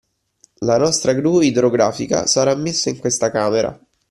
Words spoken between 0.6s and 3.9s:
La nostra gru idrografica sarà messa in questa camera